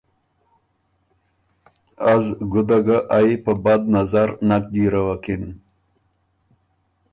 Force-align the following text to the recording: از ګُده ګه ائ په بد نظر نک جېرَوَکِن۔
از 2.13 2.25
ګُده 2.51 2.79
ګه 2.85 2.97
ائ 3.17 3.31
په 3.43 3.51
بد 3.63 3.81
نظر 3.95 4.29
نک 4.47 4.63
جېرَوَکِن۔ 4.73 5.43